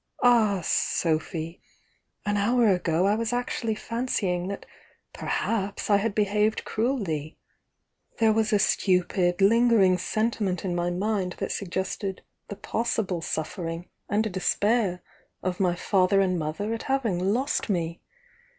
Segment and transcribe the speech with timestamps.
[0.23, 1.61] Ah, Sophy!
[2.25, 4.65] An hour ago I was actually fancying that
[5.13, 7.37] perhaps I had behaved cru elly,—
[8.17, 14.23] there was a stupid, lingering sentiment in my mind that suggested the possible suffering and
[14.23, 15.01] de spair
[15.43, 18.01] of my father and mother at having lost me!